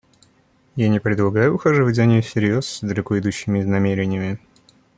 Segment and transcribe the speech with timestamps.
[0.75, 4.39] Я не предлагаю ухаживать за ней всерьез с далеко идущими намерениями.